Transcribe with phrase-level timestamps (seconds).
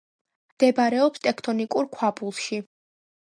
[0.53, 2.61] მდებარეობს ტექტონიკურ ქვაბულში.